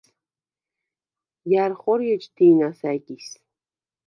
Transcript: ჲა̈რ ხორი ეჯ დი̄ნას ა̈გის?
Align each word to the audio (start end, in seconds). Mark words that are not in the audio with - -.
ჲა̈რ 1.49 1.71
ხორი 1.79 2.07
ეჯ 2.15 2.23
დი̄ნას 2.35 2.79
ა̈გის? 2.91 3.27